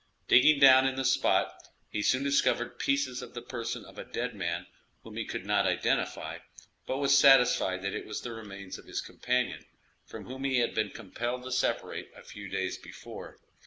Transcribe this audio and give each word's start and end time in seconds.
Digging 0.27 0.59
down 0.59 0.87
in 0.87 0.95
the 0.95 1.05
spot, 1.05 1.53
he 1.91 2.01
soon 2.01 2.23
discovered 2.23 2.79
pieces 2.79 3.21
of 3.21 3.35
the 3.35 3.41
person 3.43 3.85
of 3.85 3.99
a 3.99 4.03
dead 4.03 4.33
man, 4.33 4.65
whom 5.03 5.15
he 5.15 5.23
could 5.23 5.45
not 5.45 5.67
identify, 5.67 6.39
but 6.87 6.97
was 6.97 7.15
satisfied 7.15 7.83
that 7.83 7.93
it 7.93 8.07
was 8.07 8.21
the 8.21 8.31
remains 8.33 8.79
of 8.79 8.85
his 8.85 8.99
companion, 8.99 9.63
from 10.03 10.25
whom 10.25 10.43
he 10.43 10.57
had 10.57 10.73
been 10.73 10.89
compelled 10.89 11.43
to 11.43 11.51
separate 11.51 12.09
a 12.17 12.23
few 12.23 12.49
days 12.49 12.79
before. 12.79 13.37